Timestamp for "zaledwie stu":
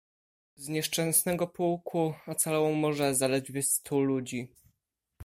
3.15-4.01